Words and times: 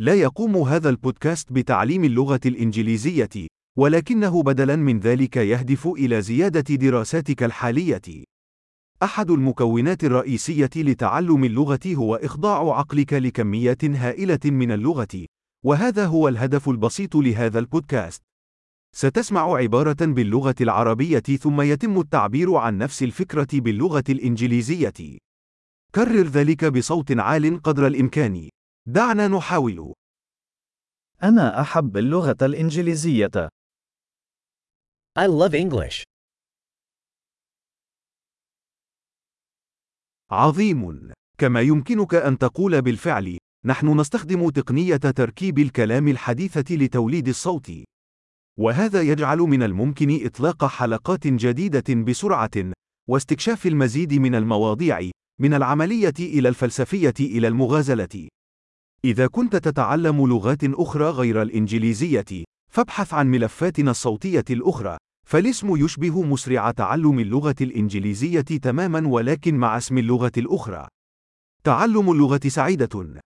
لا 0.00 0.14
يقوم 0.14 0.56
هذا 0.56 0.88
البودكاست 0.88 1.52
بتعليم 1.52 2.04
اللغة 2.04 2.40
الإنجليزية، 2.46 3.48
ولكنه 3.78 4.42
بدلاً 4.42 4.76
من 4.76 5.00
ذلك 5.00 5.36
يهدف 5.36 5.86
إلى 5.86 6.22
زيادة 6.22 6.74
دراساتك 6.74 7.42
الحالية. 7.42 8.24
أحد 9.02 9.30
المكونات 9.30 10.04
الرئيسية 10.04 10.70
لتعلم 10.76 11.44
اللغة 11.44 11.80
هو 11.86 12.16
إخضاع 12.16 12.78
عقلك 12.78 13.12
لكميات 13.12 13.84
هائلة 13.84 14.38
من 14.44 14.72
اللغة، 14.72 15.26
وهذا 15.64 16.06
هو 16.06 16.28
الهدف 16.28 16.68
البسيط 16.68 17.16
لهذا 17.16 17.58
البودكاست. 17.58 18.22
ستسمع 18.96 19.56
عبارة 19.56 19.96
باللغة 20.00 20.54
العربية 20.60 21.18
ثم 21.18 21.60
يتم 21.60 22.00
التعبير 22.00 22.54
عن 22.54 22.78
نفس 22.78 23.02
الفكرة 23.02 23.48
باللغة 23.52 24.04
الإنجليزية. 24.08 25.18
كرر 25.94 26.26
ذلك 26.26 26.64
بصوت 26.64 27.18
عال 27.18 27.62
قدر 27.62 27.86
الإمكان. 27.86 28.48
دعنا 28.90 29.28
نحاول. 29.28 29.94
أنا 31.22 31.60
أحب 31.60 31.96
اللغة 31.96 32.36
الإنجليزية. 32.42 33.48
I 35.18 35.26
love 35.26 35.52
English. 35.52 36.02
عظيم. 40.30 41.12
كما 41.38 41.60
يمكنك 41.60 42.14
أن 42.14 42.38
تقول 42.38 42.82
بالفعل، 42.82 43.38
نحن 43.64 44.00
نستخدم 44.00 44.50
تقنية 44.50 44.96
تركيب 44.96 45.58
الكلام 45.58 46.08
الحديثة 46.08 46.74
لتوليد 46.74 47.28
الصوت. 47.28 47.72
وهذا 48.58 49.02
يجعل 49.02 49.38
من 49.38 49.62
الممكن 49.62 50.26
إطلاق 50.26 50.64
حلقات 50.64 51.26
جديدة 51.26 51.94
بسرعة، 51.94 52.72
واستكشاف 53.08 53.66
المزيد 53.66 54.14
من 54.14 54.34
المواضيع، 54.34 55.10
من 55.40 55.54
العملية 55.54 56.18
إلى 56.20 56.48
الفلسفية 56.48 57.14
إلى 57.20 57.48
المغازلة. 57.48 58.28
إذا 59.04 59.26
كنت 59.26 59.56
تتعلم 59.56 60.26
لغات 60.26 60.64
أخرى 60.64 61.04
غير 61.04 61.42
الإنجليزية، 61.42 62.44
فابحث 62.72 63.14
عن 63.14 63.26
ملفاتنا 63.26 63.90
الصوتية 63.90 64.44
الأخرى، 64.50 64.96
فالاسم 65.26 65.76
يشبه 65.76 66.22
مسرع 66.22 66.70
تعلم 66.70 67.18
اللغة 67.18 67.56
الإنجليزية 67.60 68.40
تمامًا 68.40 69.08
ولكن 69.08 69.54
مع 69.54 69.76
اسم 69.76 69.98
اللغة 69.98 70.32
الأخرى. 70.36 70.88
تعلم 71.64 72.12
اللغة 72.12 72.40
سعيدة. 72.46 73.20